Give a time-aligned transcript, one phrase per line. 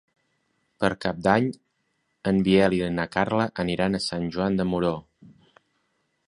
[0.83, 1.49] Per Cap d'Any
[2.31, 4.95] en Biel i na Carla aniran a Sant Joan de Moró.